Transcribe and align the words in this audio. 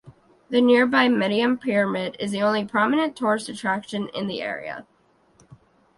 The 0.49 0.61
nearby 0.61 1.07
Meidum 1.09 1.59
pyramid 1.61 2.17
is 2.19 2.31
the 2.31 2.41
only 2.41 2.65
prominent 2.65 3.15
tourist 3.15 3.49
attraction 3.49 4.07
in 4.15 4.25
the 4.25 4.41
area. 4.41 4.87